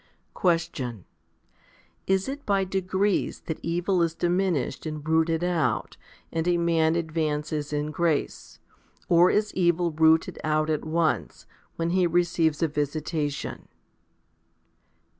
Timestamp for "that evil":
3.41-4.01